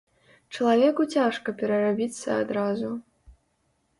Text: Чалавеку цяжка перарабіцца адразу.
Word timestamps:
Чалавеку 0.55 1.01
цяжка 1.17 1.53
перарабіцца 1.59 2.39
адразу. 2.45 2.89